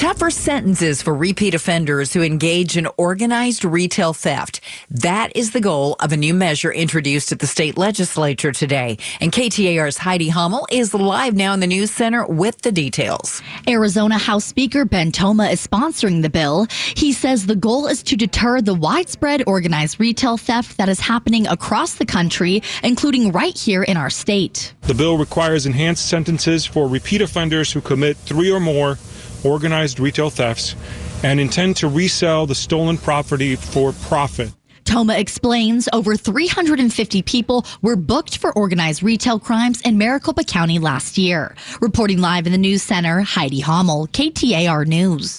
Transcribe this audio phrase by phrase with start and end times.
[0.00, 4.62] Tougher sentences for repeat offenders who engage in organized retail theft.
[4.90, 8.96] That is the goal of a new measure introduced at the state legislature today.
[9.20, 13.42] And KTAR's Heidi Hummel is live now in the news center with the details.
[13.68, 16.66] Arizona House Speaker Ben Toma is sponsoring the bill.
[16.96, 21.46] He says the goal is to deter the widespread organized retail theft that is happening
[21.46, 24.72] across the country, including right here in our state.
[24.80, 28.96] The bill requires enhanced sentences for repeat offenders who commit three or more
[29.44, 30.74] organized retail thefts
[31.22, 34.52] and intend to resell the stolen property for profit.
[34.84, 41.16] Toma explains over 350 people were booked for organized retail crimes in Maricopa County last
[41.16, 41.54] year.
[41.80, 45.38] Reporting live in the news center, Heidi Hommel, KTAR News.